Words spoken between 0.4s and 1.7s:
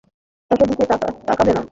তাদের দিকে তাকাবে না।